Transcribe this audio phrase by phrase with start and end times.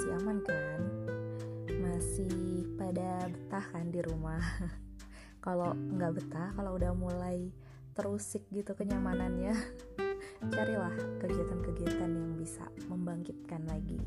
[0.00, 0.80] masih aman kan?
[1.76, 2.32] Masih
[2.80, 4.40] pada betah kan di rumah?
[5.44, 7.52] Kalau nggak betah kalau udah mulai
[7.92, 9.52] terusik gitu kenyamanannya
[10.56, 14.00] carilah kegiatan-kegiatan yang bisa membangkitkan lagi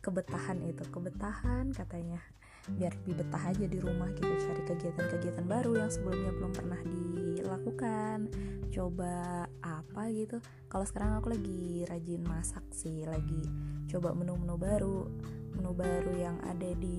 [0.00, 0.88] kebetahan itu.
[0.88, 2.24] Kebetahan katanya
[2.64, 8.18] biar lebih betah aja di rumah gitu cari kegiatan-kegiatan baru yang sebelumnya belum pernah dilakukan.
[8.72, 10.40] Coba apa gitu.
[10.66, 13.44] Kalau sekarang aku lagi rajin masak sih lagi
[13.92, 15.06] coba menu-menu baru.
[15.54, 16.98] Menu baru yang ada di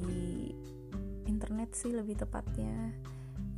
[1.27, 2.93] internet sih lebih tepatnya.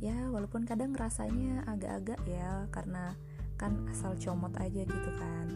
[0.02, 3.14] Ya walaupun kadang rasanya agak-agak ya karena
[3.58, 5.46] kan asal comot aja gitu kan.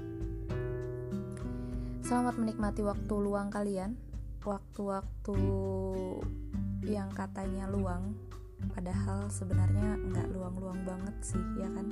[2.03, 3.97] Selamat menikmati waktu luang kalian.
[4.43, 5.39] Waktu-waktu
[6.83, 8.15] yang katanya luang
[8.71, 11.87] padahal sebenarnya nggak luang-luang banget sih ya kan?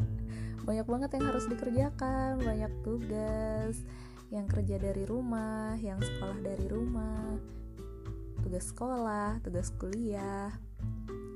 [0.68, 3.80] Banyak banget yang harus dikerjakan banyak tugas
[4.28, 7.40] yang kerja dari rumah yang sekolah dari rumah
[8.44, 10.52] tugas sekolah tugas kuliah.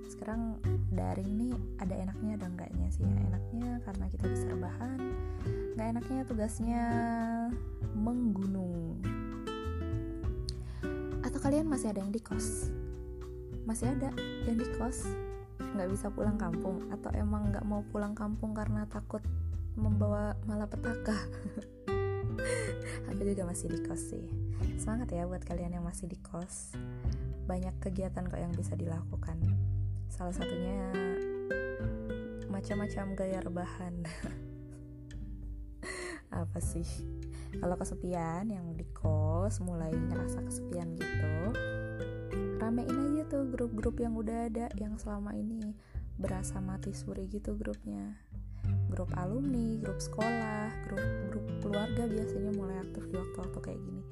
[0.05, 0.61] Sekarang
[0.92, 3.09] daring nih ada enaknya ada enggaknya sih.
[3.09, 5.00] Ya enaknya karena kita bisa rebahan
[5.81, 6.84] nggak enaknya tugasnya
[7.97, 9.00] menggunung.
[11.25, 12.69] Atau kalian masih ada yang di kos
[13.64, 14.10] masih ada.
[14.46, 14.98] Yang di kos
[15.58, 16.91] nggak bisa pulang kampung.
[16.91, 19.22] Atau emang nggak mau pulang kampung karena takut
[19.78, 21.16] membawa malapetaka?
[23.12, 24.27] Aku juga masih di kos sih.
[24.78, 26.74] Semangat ya buat kalian yang masih di kos.
[27.46, 29.38] Banyak kegiatan kok yang bisa dilakukan.
[30.10, 30.91] Salah satunya
[32.50, 33.94] macam-macam gaya rebahan.
[36.42, 36.86] Apa sih?
[37.52, 41.52] Kalau kesepian yang di kos mulai ngerasa kesepian gitu
[42.62, 45.72] ramein aja tuh grup-grup yang udah ada yang selama ini
[46.20, 48.12] berasa mati suri gitu grupnya
[48.92, 51.00] grup alumni, grup sekolah, grup
[51.33, 54.03] grup keluarga biasanya mulai aktif di waktu-waktu kayak gini.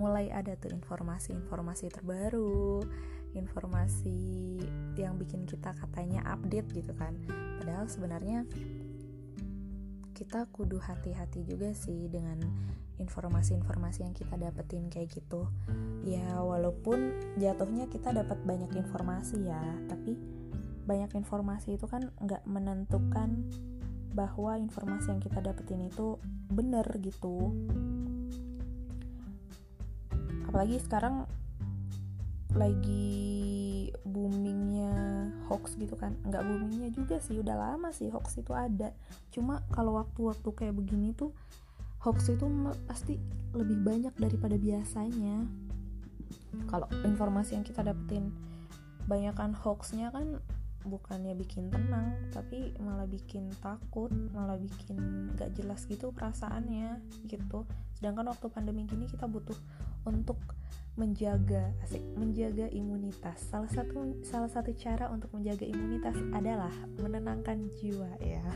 [0.00, 2.80] Mulai ada tuh informasi-informasi terbaru,
[3.36, 4.58] informasi
[4.98, 7.14] yang bikin kita katanya update gitu kan
[7.60, 8.48] padahal sebenarnya
[10.20, 12.36] kita kudu hati-hati juga sih dengan
[13.00, 15.48] informasi-informasi yang kita dapetin kayak gitu.
[16.04, 20.20] Ya walaupun jatuhnya kita dapat banyak informasi ya tapi
[20.84, 23.48] banyak informasi itu kan nggak menentukan
[24.12, 26.20] bahwa informasi yang kita dapetin itu
[26.52, 27.56] bener gitu.
[30.52, 31.24] Apalagi sekarang
[32.52, 33.08] lagi
[34.06, 34.92] boomingnya
[35.50, 36.16] hoax gitu kan.
[36.26, 38.94] Nggak boomingnya juga sih udah lama sih hoax itu ada.
[39.34, 41.34] Cuma kalau waktu-waktu kayak begini tuh
[42.00, 42.46] hoax itu
[42.88, 43.20] pasti
[43.52, 45.46] lebih banyak daripada biasanya.
[46.66, 48.34] Kalau informasi yang kita dapetin
[49.06, 50.38] banyakkan hoaxnya kan
[50.80, 56.96] bukannya bikin tenang tapi malah bikin takut malah bikin gak jelas gitu perasaannya
[57.28, 57.68] gitu.
[58.00, 59.56] Sedangkan waktu pandemi gini kita butuh
[60.08, 60.40] untuk
[61.00, 63.40] menjaga asik menjaga imunitas.
[63.48, 68.44] Salah satu salah satu cara untuk menjaga imunitas adalah menenangkan jiwa ya.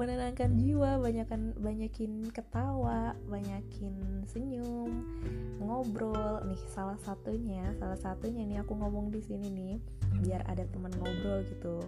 [0.00, 5.08] Menenangkan jiwa banyakin banyakin ketawa banyakin senyum
[5.56, 6.44] ngobrol.
[6.44, 9.74] Nih salah satunya salah satunya nih aku ngomong di sini nih
[10.20, 11.80] biar ada teman ngobrol gitu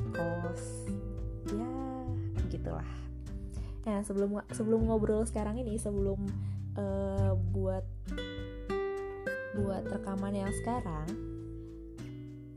[0.00, 0.64] di kos.
[1.52, 1.72] Ya
[2.48, 2.88] gitulah.
[3.84, 6.24] Nah sebelum sebelum ngobrol sekarang ini sebelum
[6.78, 7.84] uh, buat
[9.58, 11.10] buat rekaman yang sekarang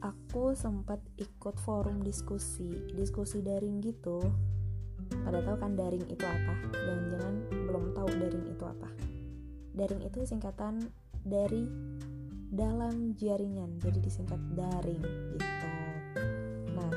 [0.05, 4.21] aku sempat ikut forum diskusi diskusi daring gitu.
[5.11, 6.53] Pada tahu kan daring itu apa?
[6.71, 7.35] Jangan-jangan
[7.67, 8.89] belum tahu daring itu apa.
[9.75, 10.87] Daring itu singkatan
[11.25, 11.67] dari
[12.51, 15.01] dalam jaringan jadi disingkat daring
[15.35, 15.69] gitu.
[16.75, 16.91] Nah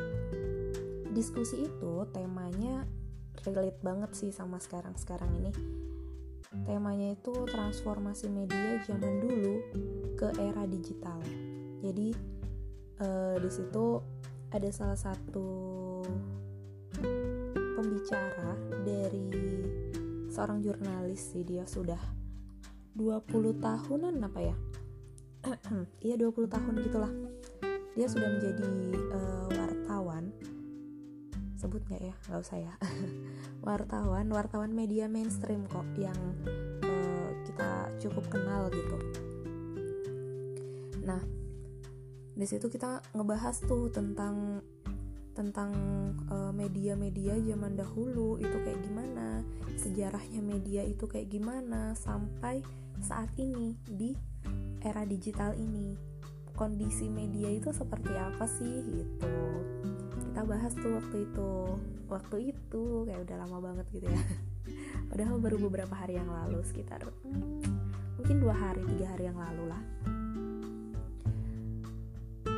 [1.17, 2.85] diskusi itu temanya
[3.45, 5.53] relate banget sih sama sekarang sekarang ini
[6.63, 9.55] temanya itu transformasi media zaman dulu
[10.15, 11.19] ke era digital.
[11.83, 12.15] Jadi
[13.03, 13.99] uh, di situ
[14.55, 15.49] ada salah satu
[17.75, 18.55] pembicara
[18.87, 19.27] dari
[20.31, 21.99] seorang jurnalis sih dia sudah
[22.95, 24.57] 20 tahunan apa ya?
[26.07, 27.13] Iya 20 tahun gitulah.
[27.95, 28.71] Dia sudah menjadi
[29.15, 30.04] uh, wartawan
[31.65, 32.15] sebut nggak ya?
[32.29, 32.75] Nggak usah ya.
[33.67, 36.17] Wartawan wartawan media mainstream kok yang
[36.85, 38.97] uh, kita cukup kenal gitu.
[41.09, 41.25] Nah
[42.37, 44.61] di situ kita ngebahas tuh tentang
[45.35, 45.75] tentang
[46.55, 49.43] media-media uh, zaman dahulu itu kayak gimana
[49.75, 52.63] sejarahnya media itu kayak gimana sampai
[53.03, 54.13] saat ini di
[54.85, 55.97] era digital ini.
[56.55, 59.35] Kondisi media itu seperti apa sih gitu
[60.35, 61.51] kita bahas tuh waktu itu.
[62.11, 64.19] Waktu itu kayak udah lama banget gitu ya.
[65.15, 67.07] Padahal baru beberapa hari yang lalu sekitar
[68.19, 69.79] mungkin dua hari tiga hari yang lalu lah.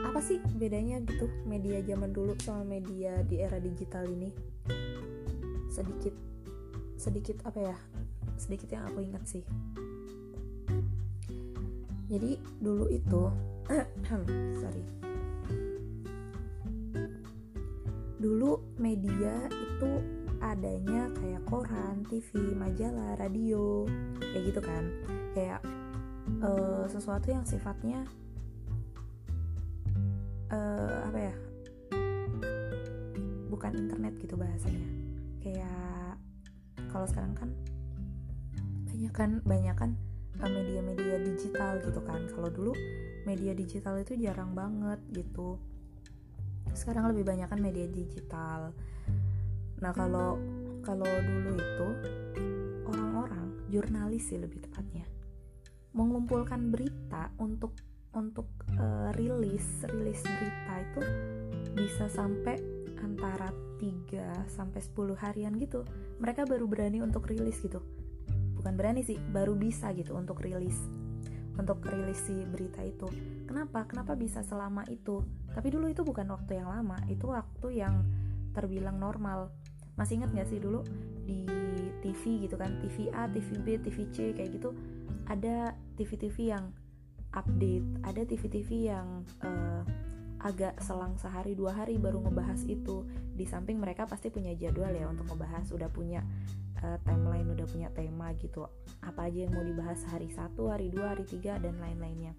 [0.08, 4.32] Apa sih bedanya gitu media zaman dulu sama media di era digital ini?
[5.68, 6.16] Sedikit
[6.96, 7.76] sedikit apa ya?
[8.40, 9.44] Sedikit yang aku ingat sih.
[12.08, 13.28] Jadi dulu itu
[14.64, 15.05] sorry
[18.26, 20.02] dulu media itu
[20.42, 23.86] adanya kayak koran, TV, majalah, radio,
[24.18, 24.84] kayak gitu kan.
[25.30, 25.62] Kayak
[26.42, 28.02] uh, sesuatu yang sifatnya
[30.50, 31.34] uh, apa ya?
[33.46, 34.90] Bukan internet gitu bahasanya.
[35.38, 36.18] Kayak
[36.90, 37.50] kalau sekarang kan
[38.90, 39.90] banyak kan banyak kan
[40.42, 42.26] eh, media-media digital gitu kan.
[42.34, 42.74] Kalau dulu
[43.22, 45.62] media digital itu jarang banget gitu.
[46.76, 48.76] Sekarang lebih banyak kan media digital
[49.80, 50.40] Nah kalau
[50.80, 51.88] kalau dulu itu
[52.86, 55.04] orang-orang jurnalis sih lebih tepatnya
[55.96, 57.72] mengumpulkan berita untuk
[58.12, 61.00] untuk uh, rilis rilis berita itu
[61.76, 62.56] bisa sampai
[63.00, 65.84] antara 3 sampai 10 harian gitu.
[66.20, 67.84] Mereka baru berani untuk rilis gitu.
[68.56, 70.80] Bukan berani sih, baru bisa gitu untuk rilis.
[71.60, 73.04] Untuk rilis si berita itu.
[73.44, 73.84] Kenapa?
[73.84, 75.20] Kenapa bisa selama itu?
[75.56, 78.04] Tapi dulu itu bukan waktu yang lama, itu waktu yang
[78.52, 79.48] terbilang normal.
[79.96, 80.84] Masih ingat gak sih dulu
[81.24, 81.48] di
[82.04, 82.76] TV gitu kan?
[82.84, 84.76] TV A, TV B, TV C kayak gitu.
[85.24, 86.76] Ada TV-TV yang
[87.36, 89.84] update ada TV-TV yang uh,
[90.40, 93.04] agak selang sehari dua hari baru ngebahas itu.
[93.36, 96.24] Di samping mereka pasti punya jadwal ya untuk ngebahas udah punya
[96.80, 98.64] uh, timeline udah punya tema gitu.
[99.04, 102.32] Apa aja yang mau dibahas hari satu hari dua hari tiga dan lain-lainnya.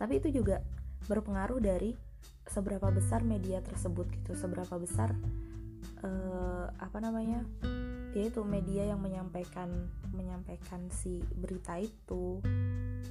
[0.00, 0.64] Tapi itu juga
[1.06, 1.94] berpengaruh dari
[2.46, 5.14] seberapa besar media tersebut gitu seberapa besar
[6.02, 7.46] uh, apa namanya
[8.12, 12.44] yaitu media yang menyampaikan menyampaikan si berita itu.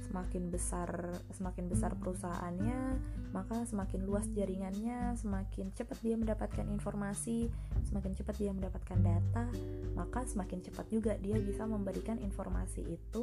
[0.08, 3.00] Semakin besar semakin besar perusahaannya
[3.32, 7.48] maka semakin luas jaringannya semakin cepat dia mendapatkan informasi
[7.88, 9.48] semakin cepat dia mendapatkan data
[9.96, 13.20] maka semakin cepat juga dia bisa memberikan informasi itu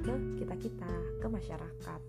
[0.00, 2.00] ke kita kita ke masyarakat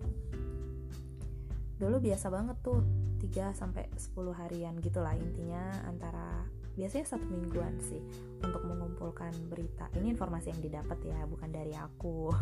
[1.81, 2.85] dulu biasa banget tuh
[3.25, 6.45] 3 sampai 10 harian gitulah intinya antara
[6.77, 7.99] biasanya satu mingguan sih
[8.45, 9.89] untuk mengumpulkan berita.
[9.97, 12.29] Ini informasi yang didapat ya bukan dari aku.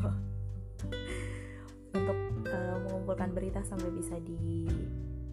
[1.89, 4.69] Untuk uh, mengumpulkan berita sampai bisa di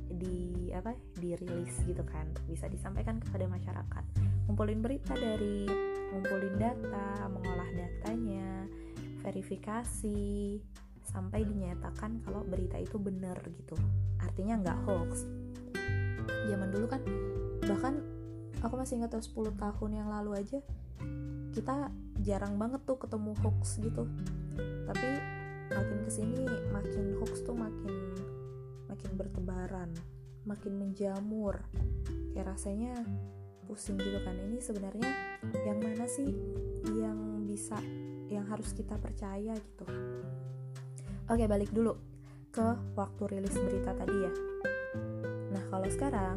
[0.09, 2.25] di apa dirilis gitu kan.
[2.49, 4.05] Bisa disampaikan kepada masyarakat.
[4.49, 5.69] Ngumpulin berita dari
[6.17, 8.65] ngumpulin data mengolah datanya
[9.21, 10.57] verifikasi
[11.07, 13.79] sampai dinyatakan kalau berita itu benar gitu.
[14.19, 15.25] Artinya nggak hoax.
[16.51, 17.03] Zaman dulu kan
[17.67, 18.03] bahkan
[18.63, 20.59] aku masih ingat 10 tahun yang lalu aja
[21.55, 21.89] kita
[22.21, 24.05] jarang banget tuh ketemu hoax gitu.
[24.87, 25.09] Tapi
[25.73, 26.43] makin ke sini
[26.75, 27.95] makin hoax tuh makin
[28.91, 29.91] makin bertebaran
[30.47, 31.63] makin menjamur.
[32.35, 32.93] Kayak rasanya
[33.67, 34.37] pusing gitu kan.
[34.37, 35.11] Ini sebenarnya
[35.67, 36.31] yang mana sih
[36.95, 37.79] yang bisa
[38.31, 39.87] yang harus kita percaya gitu
[41.27, 41.95] oke balik dulu
[42.55, 44.33] ke waktu rilis berita tadi ya
[45.53, 46.37] nah kalau sekarang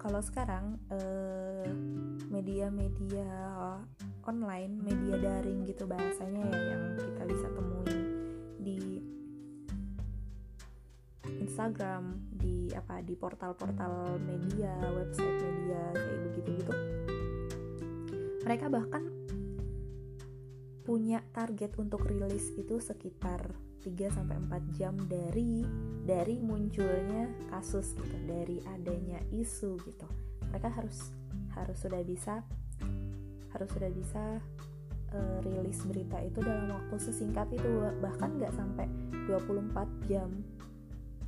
[0.00, 1.68] kalau sekarang eh,
[2.32, 3.28] media-media
[4.24, 8.00] online, media daring gitu bahasanya ya yang kita bisa temui
[8.64, 8.80] di
[11.36, 16.74] Instagram, di apa di portal-portal media, website media kayak begitu gitu.
[18.48, 19.19] Mereka bahkan
[20.90, 23.54] punya target untuk rilis itu sekitar
[23.86, 25.62] 3 sampai 4 jam dari
[26.02, 30.06] dari munculnya kasus gitu, dari adanya isu gitu.
[30.50, 31.14] Mereka harus
[31.54, 32.42] harus sudah bisa
[33.54, 34.42] harus sudah bisa
[35.14, 37.70] uh, rilis berita itu dalam waktu sesingkat itu
[38.02, 38.90] bahkan nggak sampai
[39.30, 40.42] 24 jam.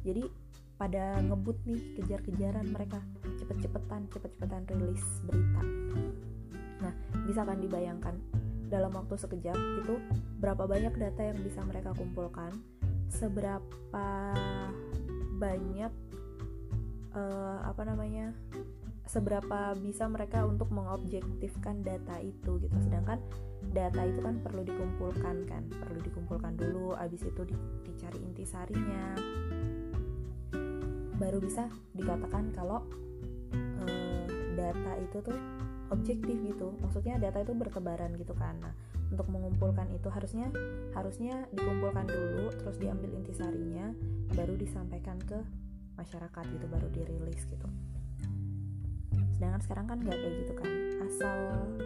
[0.03, 0.27] Jadi
[0.75, 2.99] pada ngebut nih kejar-kejaran mereka
[3.39, 5.63] cepet-cepetan cepet-cepetan rilis berita.
[6.83, 6.95] Nah,
[7.31, 8.19] bisa kan dibayangkan
[8.73, 10.01] dalam waktu sekejap itu
[10.41, 12.57] berapa banyak data yang bisa mereka kumpulkan
[13.13, 14.09] seberapa
[15.37, 15.93] banyak
[17.13, 18.33] uh, apa namanya
[19.05, 22.77] seberapa bisa mereka untuk mengobjektifkan data itu gitu.
[22.81, 23.21] Sedangkan
[23.77, 29.21] data itu kan perlu dikumpulkan kan perlu dikumpulkan dulu abis itu di, dicari intisarinya.
[31.21, 32.81] Baru bisa dikatakan kalau
[33.85, 34.27] uh,
[34.57, 35.39] data itu tuh
[35.93, 36.73] objektif gitu.
[36.81, 38.57] Maksudnya data itu bertebaran gitu kan.
[38.59, 38.73] Nah
[39.13, 40.49] untuk mengumpulkan itu harusnya
[40.97, 43.93] harusnya dikumpulkan dulu terus diambil intisarinya
[44.33, 45.37] baru disampaikan ke
[46.01, 47.69] masyarakat gitu baru dirilis gitu.
[49.37, 50.71] Sedangkan sekarang kan nggak kayak gitu kan.
[51.05, 51.39] Asal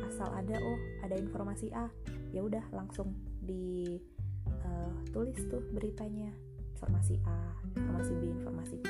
[0.07, 1.91] asal ada oh ada informasi A
[2.31, 3.11] ya udah langsung
[3.43, 3.99] di
[4.47, 6.31] uh, tulis tuh beritanya.
[6.79, 7.41] Informasi A
[7.75, 8.89] informasi B informasi C.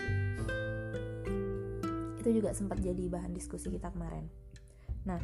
[2.21, 4.46] Itu juga sempat jadi bahan diskusi kita kemarin
[5.07, 5.23] nah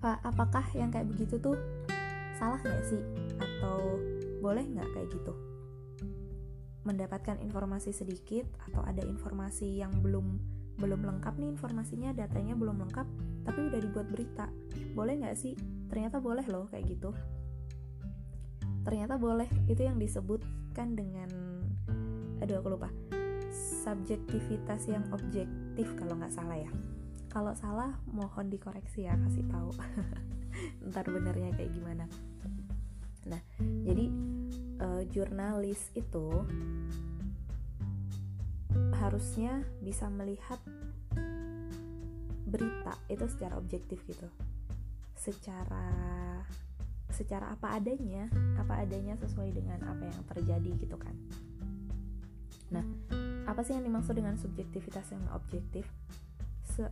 [0.00, 1.60] apa apakah yang kayak begitu tuh
[2.40, 3.02] salah nggak sih?
[3.36, 4.00] Atau
[4.40, 5.32] boleh nggak kayak gitu?
[6.88, 10.40] Mendapatkan informasi sedikit atau ada informasi yang belum
[10.80, 13.04] belum lengkap nih informasinya datanya belum lengkap
[13.44, 14.48] tapi udah dibuat berita.
[14.96, 15.52] Boleh nggak sih?
[15.92, 17.12] Ternyata boleh loh kayak gitu.
[18.80, 19.52] Ternyata boleh.
[19.68, 21.28] Itu yang disebutkan dengan
[22.40, 22.88] aduh aku lupa.
[23.84, 26.72] Subjektivitas yang objektif kalau nggak salah ya
[27.30, 29.70] kalau salah mohon dikoreksi ya kasih tahu.
[30.90, 32.10] Ntar benernya kayak gimana.
[33.30, 33.40] Nah
[33.86, 34.10] jadi
[34.82, 36.26] uh, jurnalis itu
[38.98, 40.58] harusnya bisa melihat
[42.50, 44.26] berita itu secara objektif gitu.
[45.14, 45.86] Secara
[47.14, 48.26] secara apa adanya
[48.58, 51.14] apa adanya sesuai dengan apa yang terjadi gitu kan.
[52.74, 52.82] Nah
[53.46, 55.86] apa sih yang dimaksud dengan subjektivitas yang objektif?
[56.66, 56.90] Se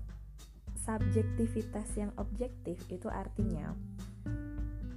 [0.88, 3.76] subjektivitas yang objektif itu artinya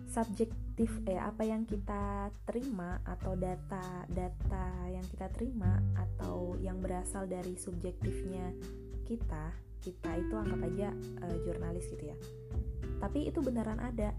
[0.08, 7.28] subjektif eh apa yang kita terima atau data data yang kita terima atau yang berasal
[7.28, 8.56] dari subjektifnya
[9.04, 10.90] kita kita itu anggap aja
[11.26, 12.18] uh, jurnalis gitu ya.
[13.02, 14.14] Tapi itu beneran ada.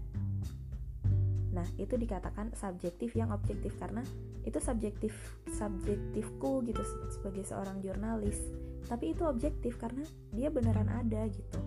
[1.55, 4.03] Nah itu dikatakan subjektif yang objektif karena
[4.43, 5.15] itu subjektif
[5.55, 6.83] subjektifku gitu
[7.15, 8.43] sebagai seorang jurnalis
[8.87, 10.03] tapi itu objektif karena
[10.35, 11.59] dia beneran ada gitu.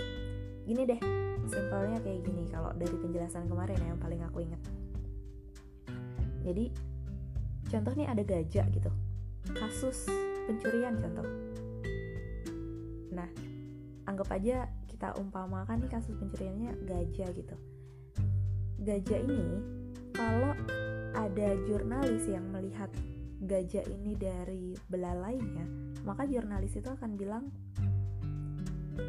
[0.66, 1.00] Gini deh
[1.46, 4.58] simpelnya kayak gini kalau dari penjelasan kemarin ya, yang paling aku inget
[6.46, 6.70] jadi
[7.66, 8.90] contoh nih ada gajah gitu.
[9.50, 10.06] Kasus
[10.46, 11.26] pencurian contoh.
[13.10, 13.26] Nah
[14.06, 17.56] anggap aja kita umpamakan nih kasus pencuriannya gajah gitu.
[18.86, 19.58] Gajah ini
[20.14, 20.54] kalau
[21.18, 22.94] ada jurnalis yang melihat
[23.46, 25.64] gajah ini dari belalainya
[26.02, 27.50] maka jurnalis itu akan bilang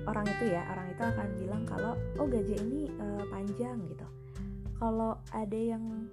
[0.07, 4.07] orang itu ya orang itu akan bilang kalau oh gajah ini uh, panjang gitu.
[4.77, 6.05] Kalau ada yang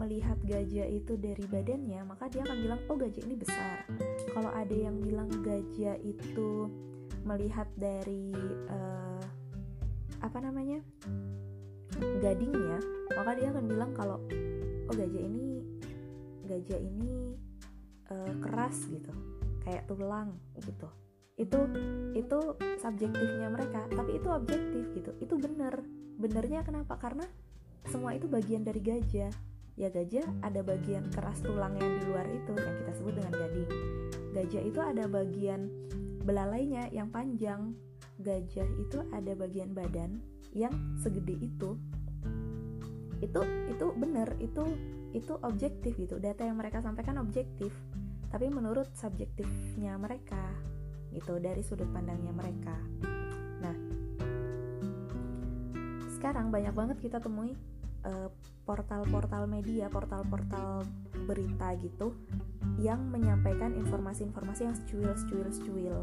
[0.00, 3.84] melihat gajah itu dari badannya maka dia akan bilang oh gajah ini besar.
[4.32, 6.70] Kalau ada yang bilang gajah itu
[7.22, 8.34] melihat dari
[8.70, 9.22] uh,
[10.22, 10.78] apa namanya
[12.22, 12.78] gadingnya
[13.14, 14.18] maka dia akan bilang kalau
[14.90, 15.62] oh gajah ini
[16.46, 17.31] gajah ini
[18.10, 19.12] uh, keras gitu.
[19.62, 20.88] Kayak tulang gitu.
[21.38, 21.58] Itu
[22.18, 22.38] itu
[22.82, 25.10] subjektifnya mereka tapi itu objektif gitu.
[25.22, 25.82] Itu benar.
[26.18, 26.98] Benernya kenapa?
[26.98, 27.26] Karena
[27.86, 29.32] semua itu bagian dari gajah.
[29.74, 33.70] Ya gajah ada bagian keras tulang yang di luar itu yang kita sebut dengan gading.
[34.36, 35.60] Gajah itu ada bagian
[36.22, 37.72] belalainya yang panjang.
[38.20, 40.20] Gajah itu ada bagian badan
[40.52, 41.80] yang segede itu.
[43.24, 43.40] Itu
[43.72, 44.36] itu benar.
[44.38, 44.68] Itu
[45.16, 46.20] itu objektif gitu.
[46.20, 47.72] Data yang mereka sampaikan objektif
[48.32, 50.40] tapi menurut subjektifnya mereka
[51.12, 52.72] gitu dari sudut pandangnya mereka.
[53.60, 53.76] Nah,
[56.16, 57.52] sekarang banyak banget kita temui
[58.08, 58.28] eh,
[58.64, 60.88] portal-portal media, portal-portal
[61.28, 62.16] berita gitu
[62.80, 65.98] yang menyampaikan informasi-informasi yang secuil, secuil, secuil.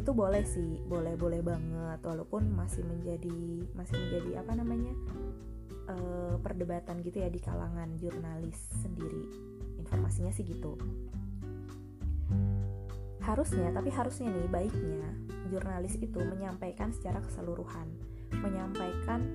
[0.00, 4.96] Itu boleh sih, boleh, boleh banget, walaupun masih menjadi, masih menjadi apa namanya
[5.92, 9.49] uh, perdebatan gitu ya di kalangan jurnalis sendiri.
[9.90, 10.78] Informasinya sih gitu.
[13.26, 15.10] Harusnya tapi harusnya nih baiknya
[15.50, 17.90] jurnalis itu menyampaikan secara keseluruhan
[18.38, 19.26] menyampaikan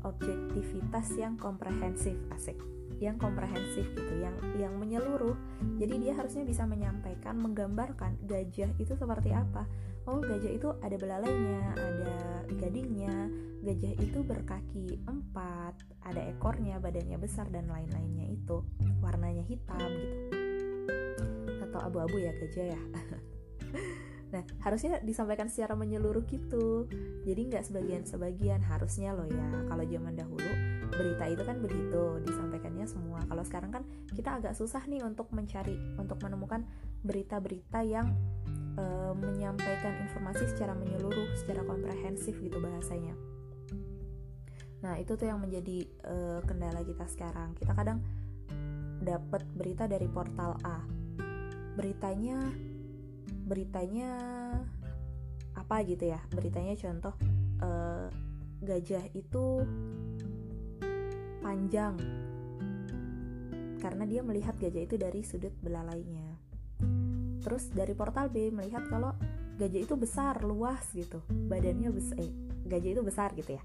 [0.00, 2.56] objektivitas yang komprehensif asik
[3.00, 5.34] yang komprehensif gitu yang yang menyeluruh.
[5.80, 9.64] Jadi dia harusnya bisa menyampaikan menggambarkan gajah itu seperti apa.
[10.04, 13.32] Oh gajah itu ada belalainya ada gadingnya
[13.64, 18.60] gajah itu berkaki empat ada ekornya badannya besar dan lain-lainnya itu.
[19.00, 20.36] Warnanya hitam gitu.
[21.64, 22.80] Atau abu-abu ya gajah ya.
[24.30, 26.86] Nah harusnya disampaikan secara menyeluruh gitu.
[27.26, 29.66] Jadi nggak sebagian-sebagian harusnya loh ya.
[29.66, 30.69] Kalau zaman dahulu
[31.00, 33.24] berita itu kan begitu disampaikannya semua.
[33.24, 36.68] Kalau sekarang kan kita agak susah nih untuk mencari untuk menemukan
[37.00, 38.12] berita-berita yang
[38.76, 38.84] e,
[39.16, 43.16] menyampaikan informasi secara menyeluruh secara komprehensif gitu bahasanya.
[44.84, 47.56] Nah itu tuh yang menjadi e, kendala kita sekarang.
[47.56, 48.04] Kita kadang
[49.00, 50.84] dapat berita dari portal A.
[51.80, 52.36] Beritanya
[53.48, 54.12] beritanya
[55.56, 56.20] apa gitu ya?
[56.28, 57.16] Beritanya contoh
[57.64, 58.06] uh,
[58.60, 59.64] gajah itu
[61.50, 61.98] panjang.
[63.82, 66.38] Karena dia melihat gajah itu dari sudut belalainya.
[67.42, 69.10] Terus dari portal B melihat kalau
[69.58, 71.18] gajah itu besar luas gitu.
[71.26, 72.30] Badannya besar eh,
[72.70, 73.62] gajah itu besar gitu ya.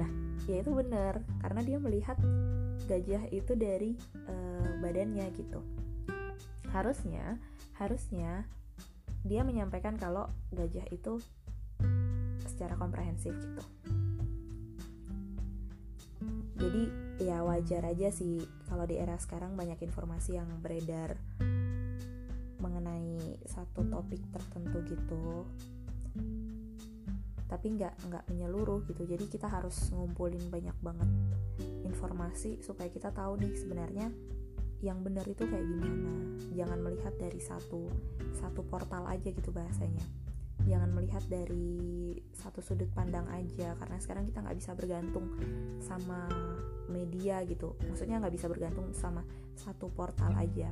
[0.00, 0.08] Nah
[0.48, 2.16] ya itu benar karena dia melihat
[2.88, 3.92] gajah itu dari
[4.24, 5.60] uh, badannya gitu.
[6.72, 7.36] Harusnya
[7.76, 8.48] harusnya
[9.28, 11.20] dia menyampaikan kalau gajah itu
[12.48, 13.62] secara komprehensif gitu
[16.58, 16.82] jadi
[17.22, 21.14] ya wajar aja sih kalau di era sekarang banyak informasi yang beredar
[22.58, 25.46] mengenai satu topik tertentu gitu.
[27.48, 29.06] Tapi nggak nggak menyeluruh gitu.
[29.06, 31.10] Jadi kita harus ngumpulin banyak banget
[31.86, 34.10] informasi supaya kita tahu nih sebenarnya
[34.82, 36.42] yang benar itu kayak gimana.
[36.58, 37.86] Jangan melihat dari satu
[38.34, 40.17] satu portal aja gitu bahasanya
[40.68, 45.26] jangan melihat dari satu sudut pandang aja karena sekarang kita nggak bisa bergantung
[45.80, 46.28] sama
[46.92, 47.74] media gitu.
[47.88, 49.24] Maksudnya nggak bisa bergantung sama
[49.56, 50.68] satu portal aja.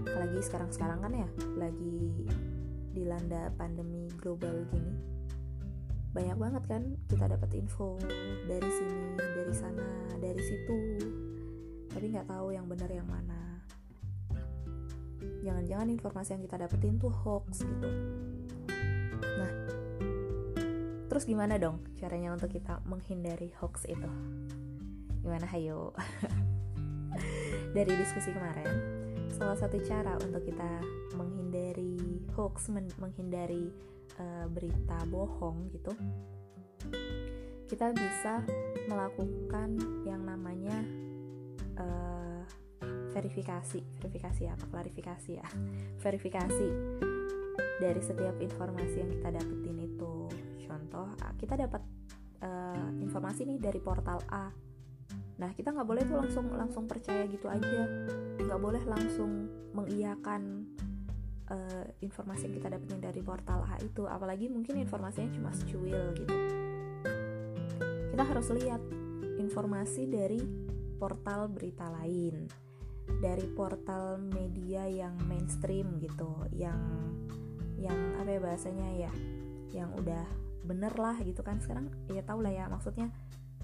[0.00, 1.28] Apalagi sekarang-sekarang kan ya
[1.60, 2.26] lagi
[2.96, 4.96] dilanda pandemi global gini.
[6.10, 8.00] Banyak banget kan kita dapat info
[8.48, 9.88] dari sini dari sana
[10.18, 10.78] dari situ.
[11.92, 13.39] Tapi nggak tahu yang benar yang mana
[15.44, 17.88] jangan-jangan informasi yang kita dapetin tuh hoax gitu.
[19.20, 19.52] Nah
[21.10, 24.10] terus gimana dong caranya untuk kita menghindari hoax itu?
[25.20, 25.92] Gimana hayo?
[27.76, 29.00] Dari diskusi kemarin
[29.40, 30.68] salah satu cara untuk kita
[31.16, 31.96] menghindari
[32.34, 33.70] hoax menghindari
[34.18, 35.94] uh, berita bohong gitu
[37.70, 38.42] kita bisa
[38.90, 40.82] melakukan yang namanya
[41.78, 42.09] uh,
[43.10, 43.80] verifikasi.
[44.00, 44.64] Verifikasi apa?
[44.70, 45.48] Klarifikasi ya.
[46.00, 46.68] Verifikasi
[47.80, 50.14] dari setiap informasi yang kita dapetin itu.
[50.64, 51.82] Contoh kita dapat
[52.44, 54.52] uh, informasi nih dari portal A.
[55.40, 57.88] Nah kita nggak boleh tuh langsung langsung percaya gitu aja.
[58.38, 60.68] Nggak boleh langsung mengiyakan
[61.50, 64.06] uh, informasi yang kita dapetin dari portal A itu.
[64.06, 66.36] Apalagi mungkin informasinya cuma secuil gitu.
[68.10, 68.82] Kita harus lihat
[69.40, 70.40] informasi dari
[71.00, 72.69] portal berita lain
[73.18, 76.78] dari portal media yang mainstream gitu yang
[77.80, 79.12] yang apa ya bahasanya ya
[79.74, 80.26] yang udah
[80.64, 81.58] bener lah gitu kan.
[81.58, 83.10] Sekarang ya tau lah ya maksudnya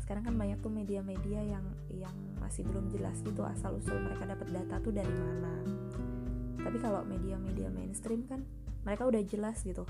[0.02, 4.48] sekarang kan banyak tuh media-media yang yang masih belum jelas gitu asal usul mereka dapat
[4.54, 5.54] data tuh dari mana.
[6.62, 8.42] Tapi kalau media-media mainstream kan
[8.86, 9.82] mereka udah jelas gitu.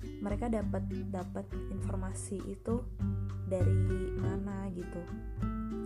[0.00, 2.80] Mereka dapat dapat informasi itu
[3.44, 5.00] dari mana gitu.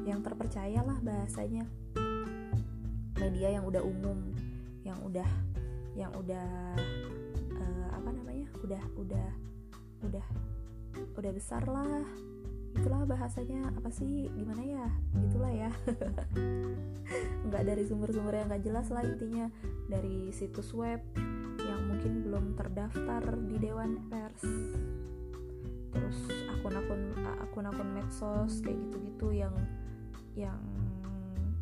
[0.07, 1.66] Yang terpercaya lah bahasanya
[3.18, 4.18] media yang udah umum
[4.85, 5.29] yang udah
[5.94, 6.77] yang udah
[7.55, 9.29] uh, apa namanya udah udah
[10.05, 10.27] udah
[11.18, 12.05] udah besar lah.
[12.74, 14.87] Itulah bahasanya apa sih gimana ya?
[15.27, 15.70] Gitulah ya.
[17.46, 19.46] Nggak dari sumber-sumber yang nggak jelas lah intinya.
[19.87, 21.00] Dari situs web
[21.62, 24.42] yang mungkin belum terdaftar di dewan pers.
[25.94, 26.18] Terus
[26.50, 27.14] akun-akun
[27.46, 29.55] akun-akun medsos kayak gitu-gitu yang
[30.35, 30.59] yang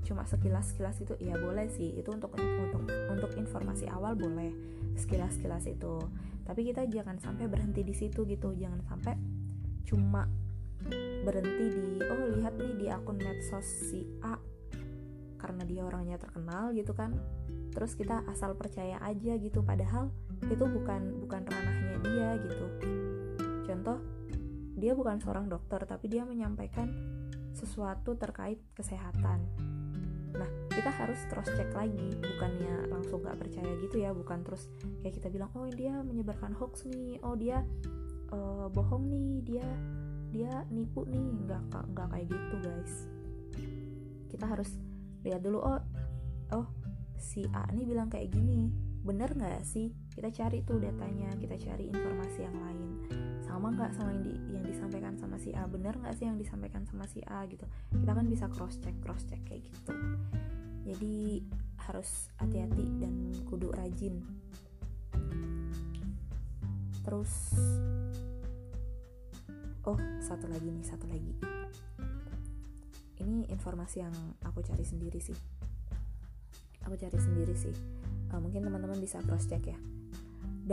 [0.03, 1.95] cuma sekilas-sekilas itu ya boleh sih.
[1.95, 4.51] Itu untuk untuk untuk informasi awal boleh
[4.99, 6.03] sekilas-sekilas itu.
[6.43, 8.53] Tapi kita jangan sampai berhenti di situ gitu.
[8.55, 9.15] Jangan sampai
[9.87, 10.27] cuma
[11.23, 14.35] berhenti di oh lihat nih di akun medsos si A
[15.39, 17.15] karena dia orangnya terkenal gitu kan.
[17.73, 19.63] Terus kita asal percaya aja gitu.
[19.63, 20.11] Padahal
[20.43, 22.67] itu bukan bukan ranahnya dia gitu.
[23.63, 24.03] Contoh
[24.75, 26.91] dia bukan seorang dokter tapi dia menyampaikan
[27.55, 29.47] sesuatu terkait kesehatan
[30.33, 34.73] nah kita harus cross check lagi bukannya langsung nggak percaya gitu ya bukan terus
[35.05, 37.61] kayak kita bilang oh dia menyebarkan hoax nih oh dia
[38.33, 39.69] uh, bohong nih dia
[40.33, 41.29] dia nipu nih.
[41.47, 42.95] Nggak nggak kayak gitu guys.
[44.33, 44.71] Kita harus
[45.23, 45.81] lihat dulu oh
[46.57, 46.67] oh
[47.21, 48.73] si A nih bilang kayak gini.
[49.05, 49.93] Bener nggak sih?
[50.17, 52.91] Kita cari tuh datanya kita cari informasi yang lain
[53.53, 55.69] sama nggak sama yang, di, yang disampaikan sama si A?
[55.69, 57.69] Bener nggak sih yang disampaikan sama si A gitu?
[57.93, 59.93] Kita kan bisa cross check cross check kayak gitu.
[60.89, 61.45] Jadi
[61.85, 64.25] harus hati-hati dan kudu rajin.
[67.05, 67.33] Terus
[69.85, 71.37] oh satu lagi nih satu lagi.
[73.21, 74.17] Ini informasi yang
[74.49, 75.37] aku cari sendiri sih.
[76.89, 77.77] Aku cari sendiri sih.
[78.33, 79.77] Uh, mungkin teman-teman bisa cross check ya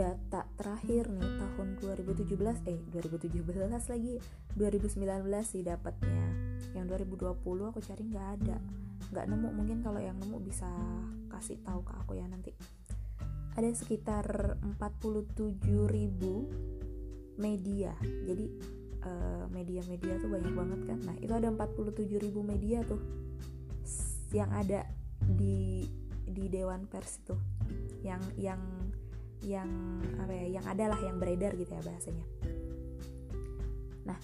[0.00, 2.40] data terakhir nih tahun 2017
[2.72, 4.14] eh 2017 lagi
[4.56, 5.04] 2019
[5.44, 6.24] sih dapatnya.
[6.72, 8.56] Yang 2020 aku cari nggak ada.
[9.12, 10.72] Nggak nemu mungkin kalau yang nemu bisa
[11.28, 12.56] kasih tahu ke aku ya nanti.
[13.60, 16.48] Ada sekitar 47 ribu
[17.36, 17.92] media.
[18.00, 20.98] Jadi Eh, media-media uh, tuh banyak banget kan.
[21.08, 23.00] Nah itu ada 47 ribu media tuh
[24.36, 24.84] yang ada
[25.24, 25.88] di
[26.28, 27.32] di dewan pers itu.
[28.04, 28.60] Yang yang
[29.40, 29.68] yang
[30.20, 32.26] apa ya yang adalah yang beredar gitu ya bahasanya.
[34.04, 34.18] Nah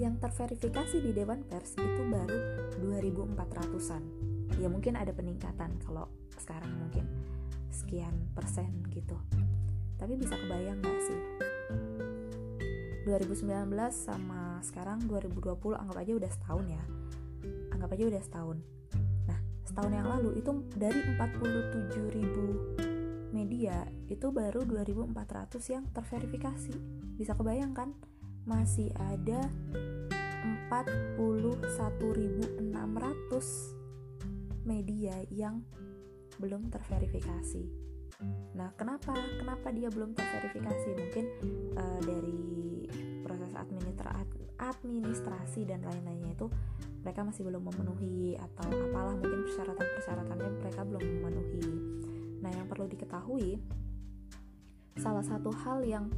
[0.00, 2.38] yang terverifikasi di Dewan Pers itu baru
[2.80, 4.02] 2400-an
[4.56, 7.04] ya mungkin ada peningkatan kalau sekarang mungkin
[7.72, 9.16] sekian persen gitu.
[10.00, 11.20] Tapi bisa kebayang gak sih?
[13.06, 13.46] 2019
[13.90, 16.82] sama sekarang 2020 anggap aja udah setahun ya.
[17.74, 18.58] Anggap aja udah setahun.
[19.26, 22.46] Nah setahun yang lalu itu dari 47 ribu
[23.32, 26.76] media itu baru 2400 yang terverifikasi
[27.16, 27.92] bisa kebayangkan
[28.44, 29.48] masih ada
[30.68, 32.62] 41.600
[34.62, 35.62] media yang
[36.38, 37.64] belum terverifikasi.
[38.54, 39.14] Nah, kenapa?
[39.38, 40.88] Kenapa dia belum terverifikasi?
[40.94, 41.24] Mungkin
[41.74, 42.40] uh, dari
[43.22, 44.10] proses administra
[44.62, 46.46] administrasi dan lain-lainnya itu
[47.02, 51.66] mereka masih belum memenuhi atau apalah mungkin persyaratan-persyaratannya mereka belum memenuhi.
[52.42, 53.62] Nah, yang perlu diketahui
[54.98, 56.12] salah satu hal yang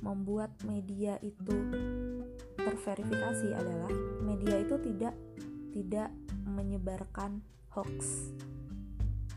[0.00, 1.56] membuat media itu
[2.56, 3.92] terverifikasi adalah
[4.24, 5.14] media itu tidak
[5.72, 6.08] tidak
[6.44, 7.40] menyebarkan
[7.72, 8.32] hoax.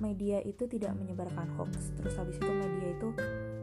[0.01, 1.93] Media itu tidak menyebarkan hoax.
[1.99, 3.09] Terus habis itu media itu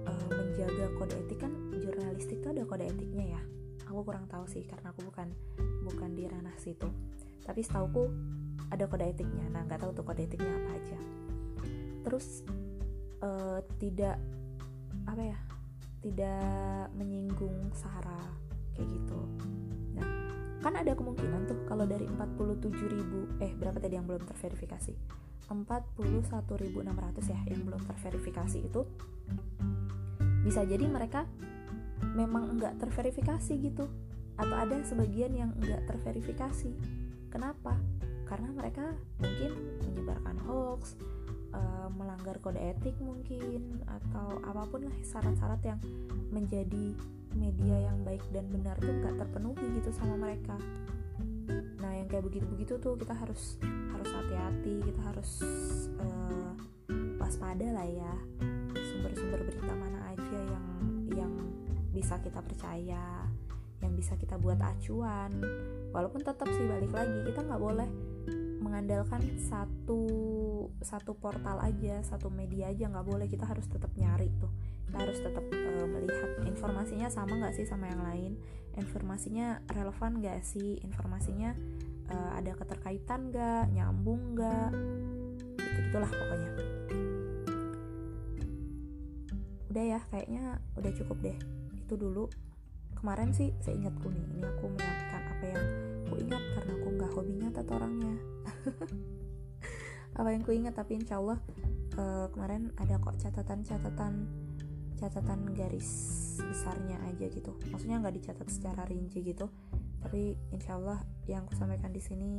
[0.06, 3.42] uh, menjaga kode etik kan jurnalistik itu ada kode etiknya ya.
[3.90, 5.34] Aku kurang tahu sih karena aku bukan
[5.82, 6.86] bukan di ranah situ.
[7.42, 8.06] Tapi setauku
[8.70, 9.50] ada kode etiknya.
[9.50, 11.19] Nah nggak tahu tuh kode etiknya apa aja.
[12.10, 12.42] Terus
[13.22, 14.18] uh, tidak
[15.06, 15.38] apa ya
[16.02, 18.18] tidak menyinggung sara
[18.74, 19.20] kayak gitu.
[19.94, 20.08] Nah
[20.60, 24.92] kan ada kemungkinan tuh kalau dari 47 ribu eh berapa tadi yang belum terverifikasi?
[25.50, 28.82] 41.600 ya yang belum terverifikasi itu.
[30.42, 31.26] Bisa jadi mereka
[32.14, 33.86] memang enggak terverifikasi gitu
[34.40, 36.70] atau ada sebagian yang enggak terverifikasi.
[37.28, 37.76] Kenapa?
[38.24, 39.52] Karena mereka mungkin
[39.90, 40.94] menyebarkan hoax
[41.60, 45.80] uh, melanggar kode etik mungkin atau apa pun lah syarat-syarat yang
[46.32, 46.96] menjadi
[47.36, 50.56] media yang baik dan benar tuh gak terpenuhi gitu sama mereka.
[51.78, 53.60] Nah yang kayak begitu-begitu tuh kita harus
[53.92, 55.30] harus hati-hati kita harus
[56.00, 56.52] uh,
[57.20, 58.14] waspada lah ya.
[58.74, 60.66] Sumber-sumber berita mana aja yang
[61.14, 61.32] yang
[61.90, 63.28] bisa kita percaya
[63.80, 65.32] yang bisa kita buat acuan.
[65.90, 67.88] Walaupun tetap sih balik lagi kita nggak boleh
[68.60, 70.04] mengandalkan satu
[70.84, 73.26] satu portal aja satu media aja nggak boleh.
[73.30, 74.52] Kita harus tetap nyari tuh.
[74.84, 76.30] Kita harus tetap uh, melihat.
[76.44, 78.32] Informasinya sama nggak sih sama yang lain?
[78.76, 80.76] Informasinya relevan nggak sih?
[80.84, 81.56] Informasinya
[82.12, 83.72] uh, ada keterkaitan nggak?
[83.72, 84.70] Nyambung nggak?
[85.56, 86.50] Gitu gitulah pokoknya.
[89.70, 91.38] Udah ya kayaknya udah cukup deh.
[91.86, 92.28] Itu dulu.
[93.00, 95.64] Kemarin sih saya ingatku nih ini aku menyampaikan apa yang
[96.10, 98.14] aku ingat karena aku nggak hobi nyatet orangnya
[100.14, 101.38] apa yang ku ingat tapi insya Allah
[101.96, 104.26] uh, kemarin ada kok catatan-catatan
[105.00, 105.88] catatan garis
[106.44, 107.56] besarnya aja gitu.
[107.72, 109.48] Maksudnya nggak dicatat secara rinci gitu.
[110.00, 112.36] Tapi insya Allah yang aku sampaikan di sini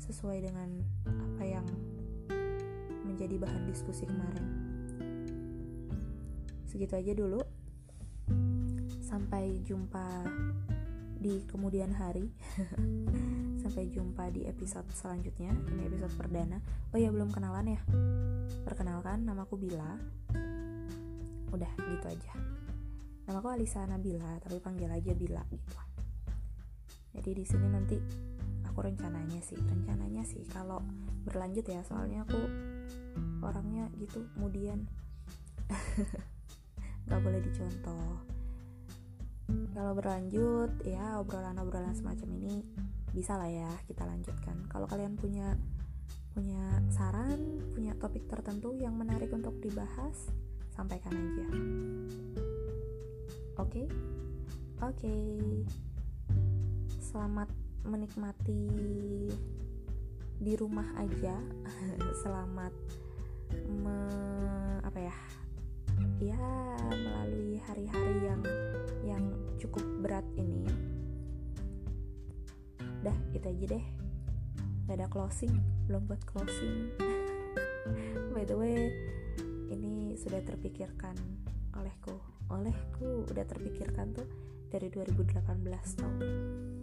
[0.00, 0.68] sesuai dengan
[1.04, 1.66] apa yang
[3.04, 4.46] menjadi bahan diskusi kemarin.
[6.64, 7.40] Segitu aja dulu.
[9.04, 10.24] Sampai jumpa
[11.18, 12.30] di kemudian hari.
[13.62, 15.50] Sampai jumpa di episode selanjutnya.
[15.50, 16.62] Ini episode perdana.
[16.94, 17.80] Oh ya belum kenalan ya?
[18.62, 19.98] Perkenalkan namaku Bila.
[21.50, 22.32] Udah gitu aja.
[23.28, 25.78] Namaku Alisa Nabila tapi panggil aja Bila gitu.
[27.18, 27.98] Jadi di sini nanti
[28.78, 30.78] aku rencananya sih rencananya sih kalau
[31.26, 32.38] berlanjut ya soalnya aku
[33.42, 34.86] orangnya gitu kemudian
[37.10, 38.37] nggak boleh dicontoh
[39.72, 42.56] kalau berlanjut ya obrolan-obrolan semacam ini
[43.16, 45.56] bisa lah ya kita lanjutkan kalau kalian punya
[46.36, 50.30] punya saran punya topik tertentu yang menarik untuk dibahas
[50.70, 51.46] sampaikan aja
[53.58, 53.86] oke okay?
[54.84, 55.26] oke okay.
[57.00, 57.48] selamat
[57.88, 58.68] menikmati
[60.38, 61.34] di rumah aja
[62.22, 62.70] selamat
[63.72, 63.98] me,
[64.84, 65.16] apa ya
[66.18, 66.38] ya
[66.90, 68.42] melalui hari-hari yang
[69.04, 69.24] yang
[69.58, 70.66] cukup berat ini.
[73.02, 73.84] Dah itu aja deh.
[74.88, 75.52] Gak ada closing
[75.88, 76.92] belum buat closing.
[78.36, 78.92] By the way
[79.72, 81.16] ini sudah terpikirkan
[81.76, 82.16] olehku.
[82.48, 84.28] Olehku udah terpikirkan tuh
[84.68, 85.44] dari 2018
[85.96, 86.12] tau.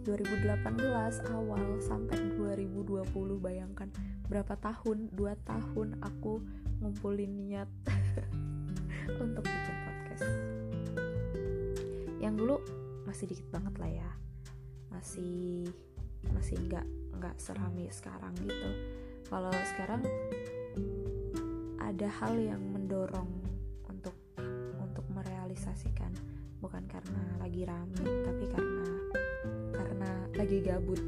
[0.06, 3.06] 2018 awal sampai 2020
[3.38, 3.90] bayangkan.
[4.26, 5.10] Berapa tahun?
[5.14, 6.42] 2 tahun aku
[6.82, 7.70] ngumpulin niat
[9.14, 10.26] untuk bikin podcast.
[12.18, 12.56] Yang dulu
[13.06, 14.10] masih dikit banget lah ya.
[14.90, 15.70] Masih
[16.34, 18.70] masih nggak nggak serami sekarang gitu.
[19.30, 20.02] Kalau sekarang
[21.78, 23.30] ada hal yang mendorong
[23.86, 24.16] untuk
[24.82, 26.10] untuk merealisasikan.
[26.58, 28.86] Bukan karena lagi rame tapi karena
[30.36, 31.00] lagi gabut.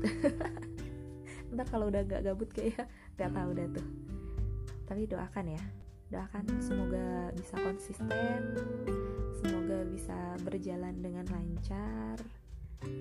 [1.52, 2.88] Ntar kalau udah gak gabut kayak
[3.20, 3.86] gak tahu dah tuh.
[4.88, 5.62] Tapi doakan ya
[6.08, 8.40] doakan semoga bisa konsisten
[9.38, 12.16] semoga bisa berjalan dengan lancar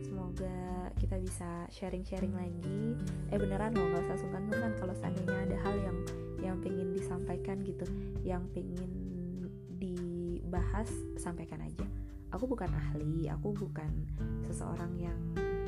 [0.03, 2.97] semoga kita bisa sharing-sharing lagi.
[3.29, 5.97] Eh beneran loh nggak usah sungkan-sungkan kalau seandainya ada hal yang
[6.41, 7.85] yang pengen disampaikan gitu
[8.25, 8.89] yang pengen
[9.77, 10.89] dibahas
[11.21, 11.85] sampaikan aja.
[12.33, 13.89] Aku bukan ahli aku bukan
[14.49, 15.19] seseorang yang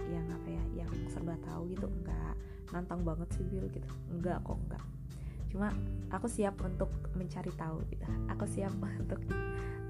[0.10, 2.34] yang apa ya yang serba tahu gitu enggak
[2.73, 3.88] nantang banget sih Bill gitu.
[4.10, 4.84] Enggak kok enggak
[5.50, 5.74] cuma
[6.14, 8.06] aku siap untuk mencari tahu gitu.
[8.34, 9.22] Aku siap untuk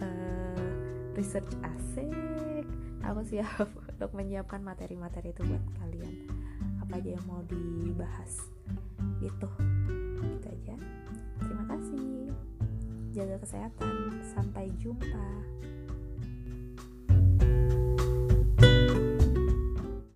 [0.03, 0.69] uh,
[1.15, 2.65] research asik.
[3.03, 6.27] Aku siap untuk menyiapkan materi-materi itu buat kalian.
[6.83, 8.47] Apa aja yang mau dibahas.
[9.19, 9.49] Gitu.
[10.19, 10.75] Gitu aja.
[11.39, 12.31] Terima kasih.
[13.15, 14.23] Jaga kesehatan.
[14.35, 15.25] Sampai jumpa